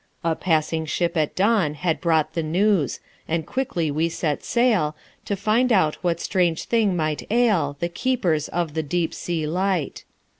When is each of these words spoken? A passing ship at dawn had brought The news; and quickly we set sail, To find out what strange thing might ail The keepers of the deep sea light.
A 0.23 0.35
passing 0.35 0.87
ship 0.87 1.15
at 1.15 1.35
dawn 1.35 1.75
had 1.75 2.01
brought 2.01 2.33
The 2.33 2.41
news; 2.41 2.99
and 3.27 3.45
quickly 3.45 3.91
we 3.91 4.09
set 4.09 4.43
sail, 4.43 4.95
To 5.25 5.35
find 5.35 5.71
out 5.71 6.03
what 6.03 6.19
strange 6.19 6.63
thing 6.63 6.95
might 6.95 7.31
ail 7.31 7.77
The 7.79 7.87
keepers 7.87 8.47
of 8.47 8.73
the 8.73 8.81
deep 8.81 9.13
sea 9.13 9.45
light. 9.45 10.03